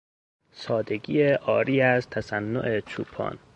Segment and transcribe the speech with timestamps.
[0.51, 3.39] سادگی عاری از تصنع چوپان